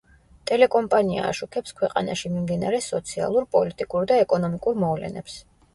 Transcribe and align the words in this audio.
ტელეკომპანია 0.51 1.25
აშუქებს 1.33 1.75
ქვეყანაში 1.81 2.33
მიმდინარე 2.33 2.81
სოციალურ, 2.89 3.49
პოლიტიკურ 3.59 4.13
და 4.15 4.23
ეკონომიკურ 4.27 4.83
მოვლენებს. 4.87 5.41